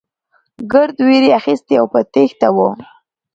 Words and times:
ګرد 0.71 0.97
وېرې 1.07 1.29
اخيستي 1.39 1.73
او 1.81 1.85
په 1.93 1.99
تېښته 2.13 2.47
وو. 2.55 2.69